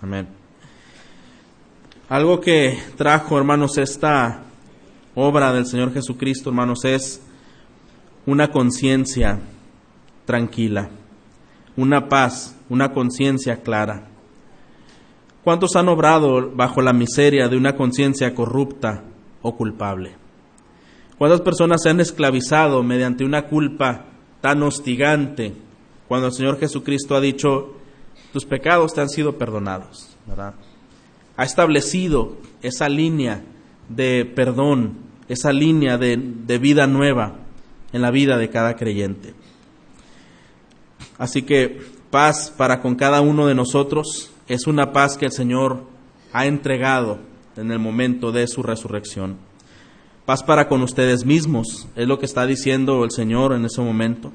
[0.02, 0.28] Amén.
[2.08, 4.44] Algo que trajo, hermanos, esta
[5.14, 7.22] obra del Señor Jesucristo, hermanos, es
[8.26, 9.40] una conciencia
[10.26, 10.90] tranquila,
[11.76, 14.08] una paz, una conciencia clara.
[15.44, 19.04] ¿Cuántos han obrado bajo la miseria de una conciencia corrupta
[19.42, 20.16] o culpable?
[21.18, 24.06] ¿Cuántas personas se han esclavizado mediante una culpa
[24.40, 25.54] tan hostigante
[26.08, 27.79] cuando el Señor Jesucristo ha dicho,
[28.34, 30.54] tus pecados te han sido perdonados, ¿verdad?
[31.38, 33.44] Ha establecido esa línea
[33.88, 37.36] de perdón, esa línea de, de vida nueva
[37.94, 39.34] en la vida de cada creyente.
[41.18, 45.84] Así que paz para con cada uno de nosotros es una paz que el Señor
[46.34, 47.20] ha entregado
[47.56, 49.38] en el momento de su resurrección.
[50.26, 54.32] Paz para con ustedes mismos, es lo que está diciendo el Señor en ese momento,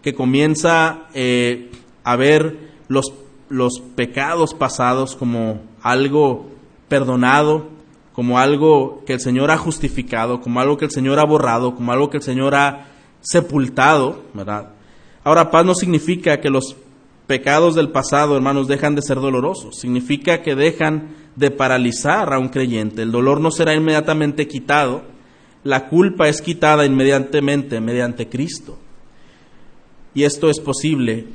[0.00, 1.70] que comienza eh,
[2.04, 3.12] a ver los,
[3.52, 6.46] los pecados pasados como algo
[6.88, 7.68] perdonado,
[8.14, 11.92] como algo que el Señor ha justificado, como algo que el Señor ha borrado, como
[11.92, 12.86] algo que el Señor ha
[13.20, 14.70] sepultado, ¿verdad?
[15.22, 16.76] Ahora, paz no significa que los
[17.26, 19.78] pecados del pasado, hermanos, dejan de ser dolorosos.
[19.78, 23.02] Significa que dejan de paralizar a un creyente.
[23.02, 25.02] El dolor no será inmediatamente quitado.
[25.62, 28.78] La culpa es quitada inmediatamente mediante Cristo.
[30.14, 31.26] Y esto es posible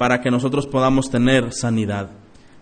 [0.00, 2.08] para que nosotros podamos tener sanidad.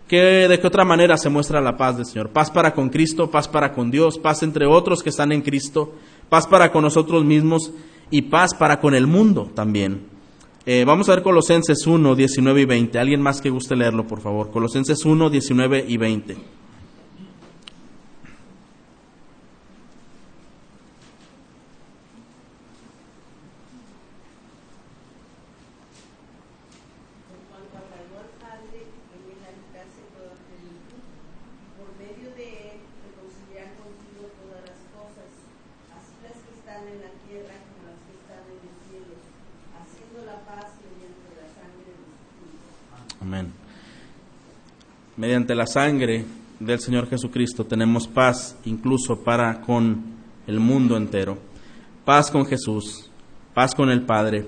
[0.09, 2.31] ¿Qué, ¿De qué otra manera se muestra la paz del Señor?
[2.31, 5.93] Paz para con Cristo, paz para con Dios, paz entre otros que están en Cristo,
[6.27, 7.71] paz para con nosotros mismos
[8.11, 10.07] y paz para con el mundo también.
[10.65, 12.99] Eh, vamos a ver Colosenses 1, 19 y 20.
[12.99, 14.51] ¿Alguien más que guste leerlo, por favor?
[14.51, 16.58] Colosenses 1, 19 y 20.
[45.29, 46.25] Mediante la sangre
[46.59, 50.01] del Señor Jesucristo tenemos paz incluso para con
[50.47, 51.37] el mundo entero.
[52.03, 53.11] Paz con Jesús,
[53.53, 54.47] paz con el Padre,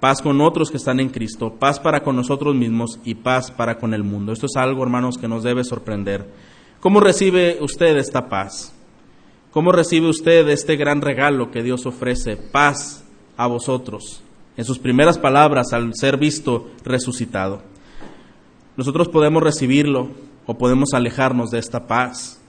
[0.00, 3.76] paz con otros que están en Cristo, paz para con nosotros mismos y paz para
[3.76, 4.32] con el mundo.
[4.32, 6.26] Esto es algo, hermanos, que nos debe sorprender.
[6.80, 8.72] ¿Cómo recibe usted esta paz?
[9.50, 12.38] ¿Cómo recibe usted este gran regalo que Dios ofrece?
[12.38, 13.04] Paz
[13.36, 14.22] a vosotros.
[14.56, 17.73] En sus primeras palabras al ser visto resucitado.
[18.76, 20.10] Nosotros podemos recibirlo
[20.46, 22.40] o podemos alejarnos de esta paz.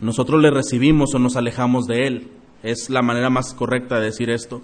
[0.00, 2.28] Nosotros le recibimos o nos alejamos de Él.
[2.62, 4.62] Es la manera más correcta de decir esto.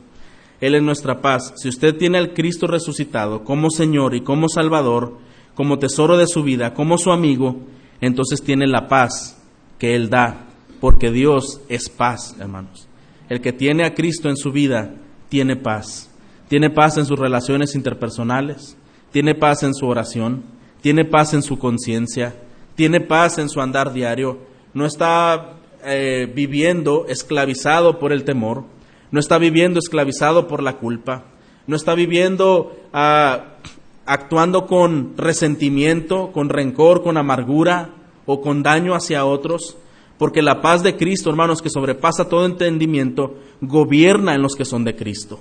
[0.61, 1.53] Él es nuestra paz.
[1.57, 5.18] Si usted tiene al Cristo resucitado como Señor y como Salvador,
[5.55, 7.57] como tesoro de su vida, como su amigo,
[8.01, 9.42] entonces tiene la paz
[9.79, 10.46] que Él da,
[10.81, 12.88] porque Dios es paz, hermanos.
[13.29, 14.94] El que tiene a Cristo en su vida
[15.29, 16.11] tiene paz.
[16.49, 18.77] Tiene paz en sus relaciones interpersonales,
[19.11, 20.44] tiene paz en su oración,
[20.87, 22.37] tiene paz en su conciencia,
[22.77, 24.38] tiene paz en su andar diario,
[24.72, 28.62] no está eh, viviendo esclavizado por el temor,
[29.11, 31.25] no está viviendo esclavizado por la culpa,
[31.66, 33.57] no está viviendo ah,
[34.05, 37.90] actuando con resentimiento, con rencor, con amargura
[38.25, 39.77] o con daño hacia otros,
[40.18, 44.85] porque la paz de Cristo, hermanos, que sobrepasa todo entendimiento, gobierna en los que son
[44.85, 45.40] de Cristo.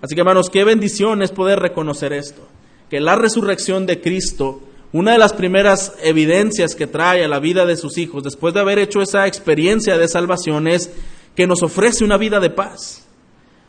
[0.00, 2.46] Así que, hermanos, qué bendición es poder reconocer esto,
[2.88, 4.60] que la resurrección de Cristo
[4.92, 8.60] una de las primeras evidencias que trae a la vida de sus hijos, después de
[8.60, 10.90] haber hecho esa experiencia de salvación, es
[11.34, 13.06] que nos ofrece una vida de paz,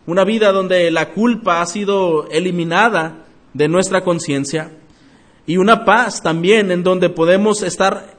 [0.06, 4.72] una vida donde la culpa ha sido eliminada de nuestra conciencia
[5.46, 8.18] y una paz también en donde podemos estar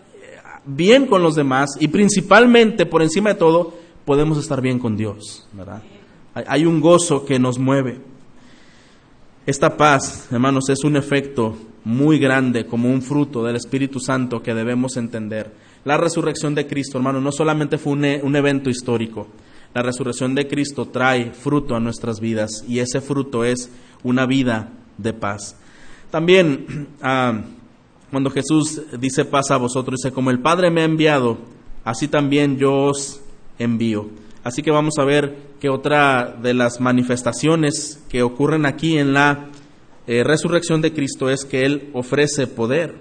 [0.66, 5.48] bien con los demás y principalmente, por encima de todo, podemos estar bien con Dios.
[6.34, 8.00] Hay un gozo que nos mueve.
[9.46, 14.54] Esta paz, hermanos, es un efecto muy grande como un fruto del Espíritu Santo que
[14.54, 15.52] debemos entender.
[15.84, 19.28] La resurrección de Cristo, hermano, no solamente fue un, e, evento histórico.
[19.74, 23.70] La resurrección de Cristo trae fruto a nuestras vidas y ese fruto es
[24.02, 25.56] una vida de paz.
[26.10, 27.40] También ah,
[28.10, 31.38] cuando Jesús dice paz a vosotros, dice, como el Padre me ha enviado,
[31.84, 33.20] así también yo os
[33.58, 34.08] envío.
[34.42, 39.48] Así que vamos a ver que otra de las manifestaciones que ocurren aquí en la
[40.10, 42.96] eh, resurrección de Cristo es que Él ofrece poder.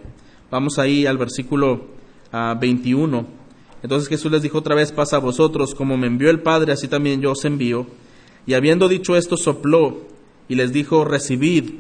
[0.52, 1.88] Vamos ahí al versículo
[2.32, 3.18] 21.
[3.18, 6.72] Ah, Entonces Jesús les dijo otra vez, pasa a vosotros, como me envió el Padre,
[6.72, 7.88] así también yo os envío.
[8.46, 10.06] Y habiendo dicho esto, sopló
[10.48, 11.72] y les dijo, recibid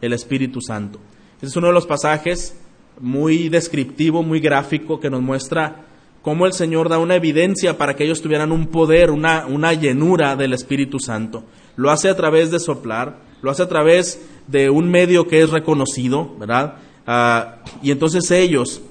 [0.00, 0.98] el Espíritu Santo.
[1.42, 2.58] Es uno de los pasajes
[2.98, 5.84] muy descriptivo, muy gráfico, que nos muestra
[6.22, 10.34] cómo el Señor da una evidencia para que ellos tuvieran un poder, una, una llenura
[10.34, 11.44] del Espíritu Santo.
[11.76, 15.50] Lo hace a través de soplar, lo hace a través de un medio que es
[15.50, 16.76] reconocido, ¿verdad?
[17.06, 18.82] Ah, y entonces ellos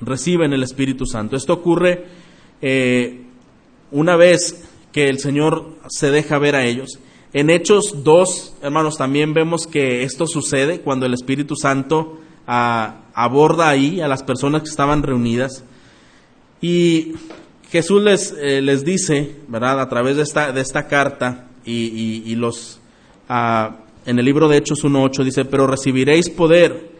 [0.00, 1.36] reciben el Espíritu Santo.
[1.36, 2.04] Esto ocurre
[2.60, 3.22] eh,
[3.90, 6.98] una vez que el Señor se deja ver a ellos.
[7.32, 13.68] En Hechos 2, hermanos, también vemos que esto sucede cuando el Espíritu Santo ah, aborda
[13.68, 15.64] ahí a las personas que estaban reunidas.
[16.62, 17.12] Y
[17.70, 22.80] Jesús les, eh, dice, ¿verdad?, a través de esta, de esta carta y los
[23.28, 26.96] en el libro de Hechos 1.8 dice, pero recibiréis poder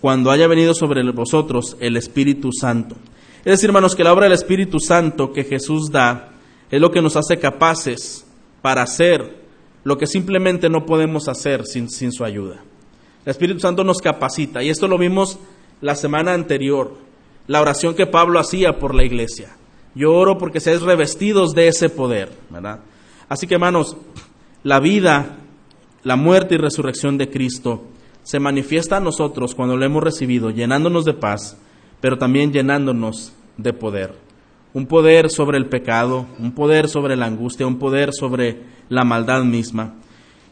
[0.00, 2.96] cuando haya venido sobre vosotros el Espíritu Santo.
[3.38, 6.30] Es decir, hermanos, que la obra del Espíritu Santo que Jesús da
[6.70, 8.26] es lo que nos hace capaces
[8.62, 9.44] para hacer
[9.84, 12.62] lo que simplemente no podemos hacer sin, su ayuda.
[13.24, 15.38] El Espíritu Santo nos capacita y esto lo vimos
[15.80, 16.94] la semana anterior,
[17.46, 19.56] la oración que Pablo hacía por la iglesia.
[19.94, 22.80] Yo oro porque seáis revestidos de ese poder, ¿verdad?
[23.28, 23.96] Así que hermanos,
[24.62, 25.36] la vida,
[26.04, 27.82] la muerte y resurrección de Cristo
[28.22, 31.56] se manifiesta a nosotros cuando lo hemos recibido, llenándonos de paz,
[32.00, 34.14] pero también llenándonos de poder.
[34.74, 39.44] Un poder sobre el pecado, un poder sobre la angustia, un poder sobre la maldad
[39.44, 39.94] misma.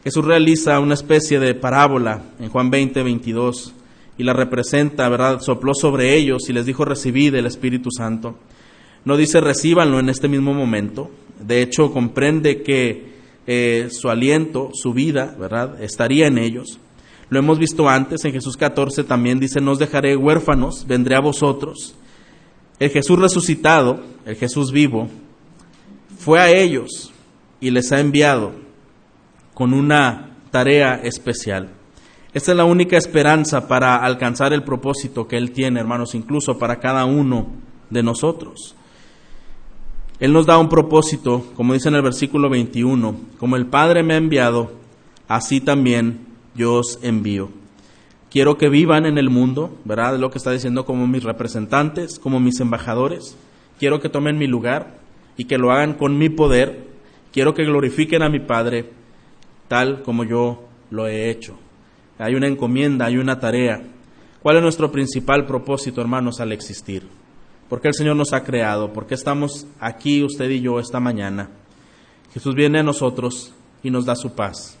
[0.03, 3.73] Jesús realiza una especie de parábola en Juan 20, 22
[4.17, 5.39] y la representa, ¿verdad?
[5.41, 8.37] Sopló sobre ellos y les dijo recibid el Espíritu Santo.
[9.05, 11.11] No dice recíbanlo en este mismo momento.
[11.39, 13.12] De hecho, comprende que
[13.47, 15.81] eh, su aliento, su vida, ¿verdad?
[15.81, 16.79] Estaría en ellos.
[17.29, 21.21] Lo hemos visto antes, en Jesús 14 también dice, no os dejaré huérfanos, vendré a
[21.21, 21.95] vosotros.
[22.79, 25.07] El Jesús resucitado, el Jesús vivo,
[26.17, 27.11] fue a ellos
[27.59, 28.51] y les ha enviado
[29.53, 31.69] con una tarea especial.
[32.33, 36.79] Esta es la única esperanza para alcanzar el propósito que Él tiene, hermanos, incluso para
[36.79, 37.47] cada uno
[37.89, 38.75] de nosotros.
[40.23, 44.13] Él nos da un propósito, como dice en el versículo 21, como el Padre me
[44.13, 44.71] ha enviado,
[45.27, 46.19] así también
[46.55, 47.49] yo os envío.
[48.31, 50.17] Quiero que vivan en el mundo, ¿verdad?
[50.17, 53.35] Lo que está diciendo como mis representantes, como mis embajadores.
[53.79, 54.99] Quiero que tomen mi lugar
[55.35, 56.87] y que lo hagan con mi poder.
[57.33, 58.89] Quiero que glorifiquen a mi Padre
[59.67, 61.57] tal como yo lo he hecho
[62.23, 63.81] hay una encomienda, hay una tarea.
[64.41, 67.03] ¿Cuál es nuestro principal propósito, hermanos, al existir?
[67.73, 68.93] ¿Por qué el Señor nos ha creado?
[68.93, 71.49] ¿Por qué estamos aquí, usted y yo, esta mañana?
[72.31, 74.77] Jesús viene a nosotros y nos da su paz.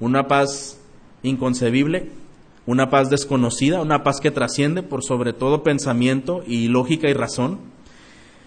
[0.00, 0.80] Una paz
[1.22, 2.10] inconcebible,
[2.66, 7.60] una paz desconocida, una paz que trasciende por sobre todo pensamiento y lógica y razón.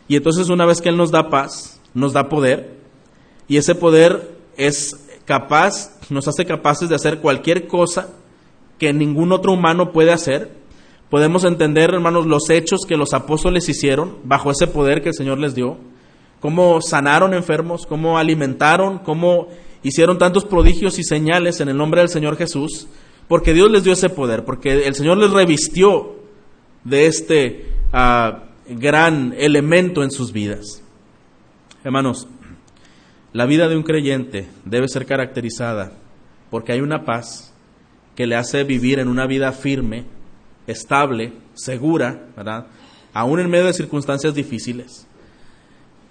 [0.09, 2.75] Y entonces una vez que Él nos da paz, nos da poder,
[3.47, 8.09] y ese poder es capaz, nos hace capaces de hacer cualquier cosa
[8.79, 10.51] que ningún otro humano puede hacer.
[11.09, 15.39] Podemos entender, hermanos, los hechos que los apóstoles hicieron bajo ese poder que el Señor
[15.39, 15.77] les dio,
[16.39, 19.47] cómo sanaron enfermos, cómo alimentaron, cómo
[19.83, 22.87] hicieron tantos prodigios y señales en el nombre del Señor Jesús,
[23.27, 26.15] porque Dios les dio ese poder, porque el Señor les revistió
[26.83, 30.81] de este ah, gran elemento en sus vidas.
[31.83, 32.27] Hermanos,
[33.33, 35.91] la vida de un creyente debe ser caracterizada
[36.49, 37.53] porque hay una paz
[38.15, 40.05] que le hace vivir en una vida firme,
[40.67, 42.67] estable, segura, ¿verdad?
[43.13, 45.07] Aún en medio de circunstancias difíciles.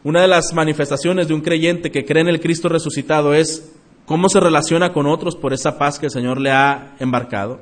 [0.03, 3.73] Una de las manifestaciones de un creyente que cree en el Cristo resucitado es
[4.07, 7.61] cómo se relaciona con otros por esa paz que el Señor le ha embarcado,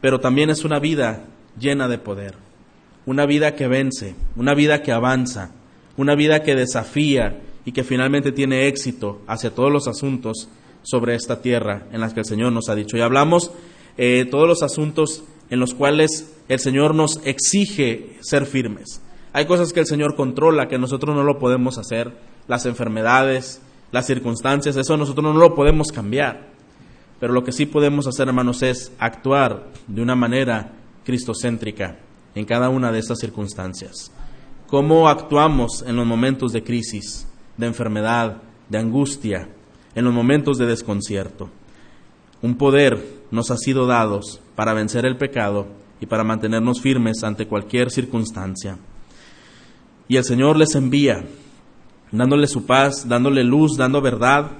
[0.00, 1.24] pero también es una vida
[1.58, 2.34] llena de poder,
[3.06, 5.50] una vida que vence, una vida que avanza,
[5.96, 10.48] una vida que desafía y que finalmente tiene éxito hacia todos los asuntos
[10.82, 12.96] sobre esta tierra en las que el Señor nos ha dicho.
[12.96, 13.50] Y hablamos
[13.96, 19.00] eh, todos los asuntos en los cuales el Señor nos exige ser firmes.
[19.32, 22.12] Hay cosas que el Señor controla que nosotros no lo podemos hacer,
[22.46, 23.60] las enfermedades,
[23.92, 26.48] las circunstancias, eso nosotros no lo podemos cambiar.
[27.20, 30.72] Pero lo que sí podemos hacer, hermanos, es actuar de una manera
[31.04, 31.98] cristocéntrica
[32.34, 34.12] en cada una de estas circunstancias.
[34.66, 37.26] ¿Cómo actuamos en los momentos de crisis,
[37.56, 39.48] de enfermedad, de angustia,
[39.94, 41.50] en los momentos de desconcierto.
[42.42, 44.20] Un poder nos ha sido dado
[44.54, 45.66] para vencer el pecado
[46.00, 48.78] y para mantenernos firmes ante cualquier circunstancia.
[50.08, 51.24] Y el Señor les envía,
[52.12, 54.50] dándole su paz, dándole luz, dando verdad.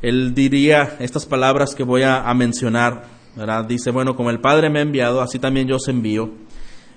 [0.00, 3.18] Él diría estas palabras que voy a, mencionar,
[3.68, 6.30] Dice, bueno, como el Padre me ha enviado, así también yo os envío.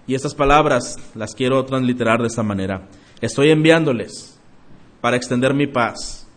[0.07, 2.87] Y estas palabras las quiero transliterar de esta manera.
[3.21, 4.39] Estoy enviándoles
[5.01, 6.27] para extender mi paz,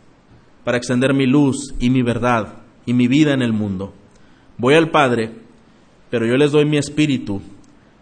[0.62, 3.94] para extender mi luz y mi verdad y mi vida en el mundo.
[4.58, 5.43] Voy al Padre,
[6.14, 7.42] pero yo les doy mi espíritu.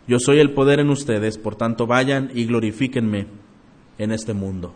[0.07, 3.27] Yo soy el poder en ustedes, por tanto vayan y glorifíquenme
[3.97, 4.75] en este mundo.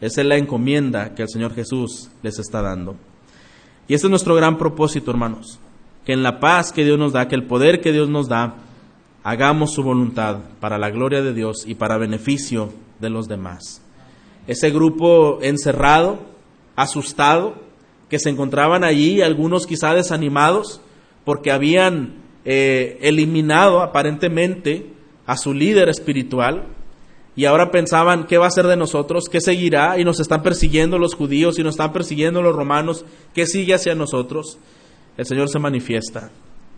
[0.00, 2.94] Esa es la encomienda que el Señor Jesús les está dando.
[3.88, 5.58] Y este es nuestro gran propósito, hermanos,
[6.04, 8.54] que en la paz que Dios nos da, que el poder que Dios nos da,
[9.24, 13.82] hagamos su voluntad para la gloria de Dios y para beneficio de los demás
[14.46, 16.20] ese grupo encerrado,
[16.76, 17.54] asustado,
[18.08, 20.80] que se encontraban allí, algunos quizá desanimados,
[21.24, 24.86] porque habían eh, eliminado aparentemente
[25.26, 26.64] a su líder espiritual,
[27.36, 29.24] y ahora pensaban, ¿qué va a ser de nosotros?
[29.30, 29.98] ¿Qué seguirá?
[29.98, 33.04] Y nos están persiguiendo los judíos y nos están persiguiendo los romanos.
[33.34, 34.58] ¿Qué sigue hacia nosotros?
[35.16, 36.30] El Señor se manifiesta,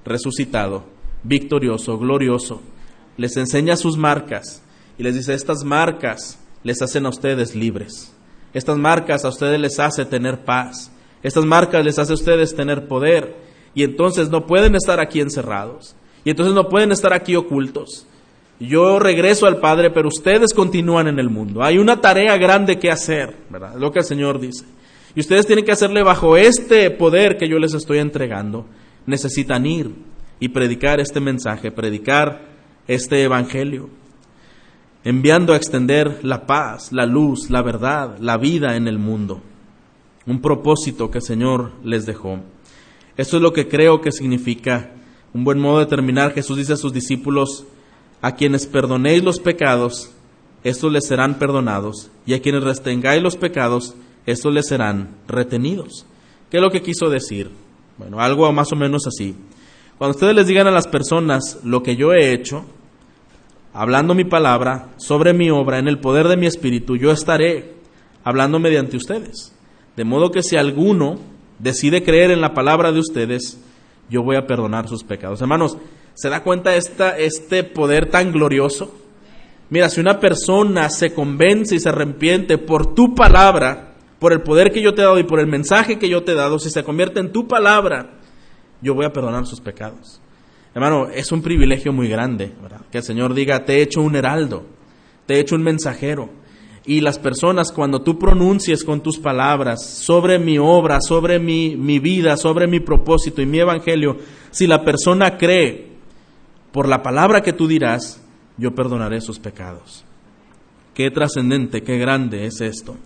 [0.05, 0.85] resucitado,
[1.23, 2.61] victorioso, glorioso.
[3.17, 4.63] Les enseña sus marcas
[4.99, 8.15] y les dice, estas marcas les hacen a ustedes libres.
[8.55, 10.93] Estas marcas a ustedes les hace tener paz.
[11.23, 13.35] Estas marcas les hace a ustedes tener poder.
[13.75, 15.97] Y entonces no pueden estar aquí encerrados.
[16.25, 18.07] Y entonces no pueden estar aquí ocultos.
[18.61, 21.63] Yo regreso al Padre, pero ustedes continúan en el mundo.
[21.63, 23.75] Hay una tarea grande que hacer, ¿verdad?
[23.77, 24.65] Lo que el Señor dice.
[25.15, 28.67] Y ustedes tienen que hacerle bajo este poder que yo les estoy entregando.
[29.05, 29.91] Necesitan ir
[30.39, 32.53] y predicar este mensaje, predicar
[32.87, 33.91] este evangelio,
[35.05, 39.41] enviando a extender la paz, la luz, la verdad, la vida en el mundo.
[40.27, 42.41] Un propósito que el Señor les dejó.
[43.23, 44.91] Eso es lo que creo que significa
[45.33, 46.33] un buen modo de terminar.
[46.33, 47.65] Jesús dice a sus discípulos,
[48.21, 50.11] a quienes perdonéis los pecados,
[50.65, 53.95] estos les serán perdonados, y a quienes restengáis los pecados,
[54.27, 56.05] estos les serán retenidos.
[56.51, 57.49] ¿Qué es lo que quiso decir?
[57.97, 59.37] Bueno, algo más o menos así.
[59.99, 62.65] Cuando ustedes les digan a las personas lo que yo he hecho,
[63.73, 67.75] hablando mi palabra sobre mi obra en el poder de mi espíritu, yo estaré
[68.25, 69.55] hablando mediante ustedes.
[69.95, 71.31] De modo que si alguno
[71.63, 73.59] decide creer en la palabra de ustedes,
[74.11, 75.41] yo voy a perdonar sus pecados.
[75.41, 75.79] Hermanos,
[76.15, 78.93] ¿se da cuenta esta, este poder tan glorioso?
[79.71, 84.71] Mira, si una persona se convence y se arrepiente por tu palabra, por el poder
[84.71, 86.69] que yo te he dado y por el mensaje que yo te he dado, si
[86.69, 88.19] se convierte en tu palabra,
[88.83, 90.21] yo voy a perdonar sus pecados.
[90.75, 92.53] Hermano, es un privilegio muy grande,
[92.91, 94.65] Que el Señor diga, te he hecho un heraldo,
[95.27, 96.31] te he hecho un mensajero.
[96.85, 102.01] Y las personas, cuando tú pronuncies con tus palabras sobre mi obra, sobre mi, mi
[102.01, 104.17] vida, sobre mi propósito y mi evangelio,
[104.51, 105.93] si la persona cree
[106.73, 108.21] por la palabra que tú dirás,
[108.57, 110.05] yo perdonaré sus pecados.
[110.95, 112.97] Qué trascendente, qué grande es esto.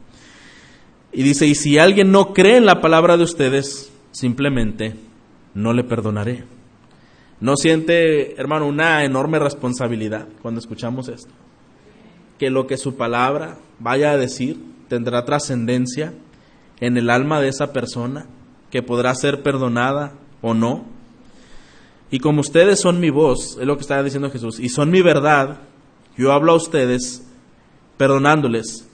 [1.12, 4.94] Y dice, y si alguien no cree en la palabra de ustedes, simplemente
[5.54, 6.44] no le perdonaré.
[7.40, 11.32] ¿No siente, hermano, una enorme responsabilidad cuando escuchamos esto?
[12.39, 14.59] Que lo que su palabra vaya a decir
[14.89, 16.12] tendrá trascendencia
[16.80, 18.26] en el alma de esa persona,
[18.70, 20.12] que podrá ser perdonada
[20.43, 20.84] o no.
[22.11, 25.03] Y como ustedes son mi voz, es lo que está diciendo Jesús, y son mi
[25.03, 25.61] verdad,
[26.16, 27.26] yo hablo a ustedes
[27.97, 28.89] perdonándoles,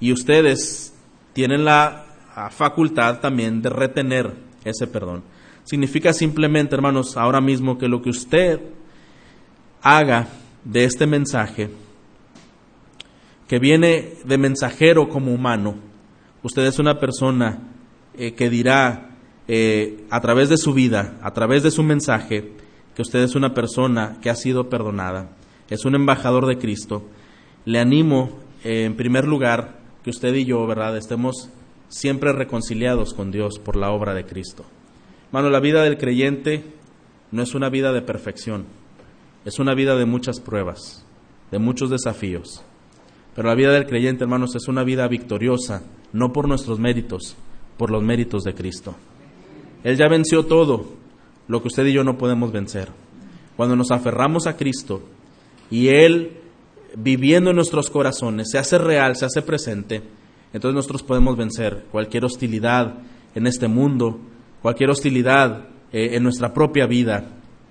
[0.00, 0.94] y ustedes
[1.32, 2.06] tienen la
[2.50, 4.32] facultad también de retener
[4.64, 5.22] ese perdón.
[5.64, 8.60] Significa simplemente, hermanos, ahora mismo que lo que usted
[9.82, 10.28] haga
[10.64, 11.70] de este mensaje,
[13.52, 15.74] que viene de mensajero como humano,
[16.42, 17.58] usted es una persona
[18.14, 19.10] eh, que dirá
[19.46, 22.54] eh, a través de su vida, a través de su mensaje,
[22.94, 25.36] que usted es una persona que ha sido perdonada,
[25.68, 27.06] es un embajador de Cristo.
[27.66, 31.50] Le animo, eh, en primer lugar, que usted y yo, ¿verdad?, estemos
[31.88, 34.64] siempre reconciliados con Dios por la obra de Cristo.
[35.26, 36.64] Hermano, la vida del creyente
[37.30, 38.64] no es una vida de perfección,
[39.44, 41.04] es una vida de muchas pruebas,
[41.50, 42.64] de muchos desafíos.
[43.34, 47.36] Pero la vida del creyente, hermanos, es una vida victoriosa, no por nuestros méritos,
[47.76, 48.94] por los méritos de Cristo.
[49.84, 50.86] Él ya venció todo
[51.48, 52.88] lo que usted y yo no podemos vencer.
[53.56, 55.02] Cuando nos aferramos a Cristo
[55.70, 56.38] y Él,
[56.96, 60.02] viviendo en nuestros corazones, se hace real, se hace presente,
[60.52, 62.98] entonces nosotros podemos vencer cualquier hostilidad
[63.34, 64.20] en este mundo,
[64.60, 67.24] cualquier hostilidad eh, en nuestra propia vida,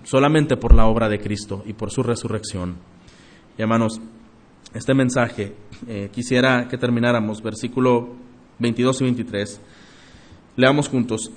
[0.03, 2.77] solamente por la obra de Cristo y por su resurrección.
[3.57, 4.01] Y hermanos,
[4.73, 5.53] este mensaje
[5.87, 8.09] eh, quisiera que termináramos, versículo
[8.59, 9.61] 22 y 23.
[10.55, 11.31] Leamos juntos.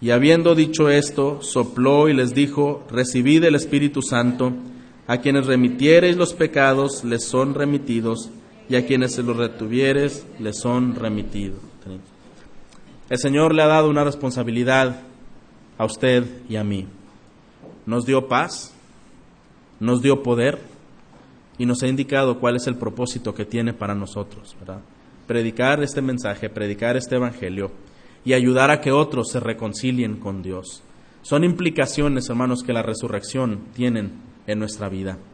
[0.00, 4.52] Y habiendo dicho esto, sopló y les dijo, recibid el Espíritu Santo,
[5.06, 8.30] a quienes remitiereis los pecados les son remitidos,
[8.68, 11.58] y a quienes se los retuvieres les son remitidos.
[13.08, 15.00] El Señor le ha dado una responsabilidad
[15.76, 16.86] a usted y a mí.
[17.84, 18.72] Nos dio paz,
[19.80, 20.69] nos dio poder
[21.60, 24.56] y nos ha indicado cuál es el propósito que tiene para nosotros,
[25.26, 27.70] Predicar este mensaje, predicar este evangelio
[28.24, 30.82] y ayudar a que otros se reconcilien con Dios.
[31.20, 34.12] Son implicaciones, hermanos, que la resurrección tienen
[34.46, 35.18] en nuestra vida.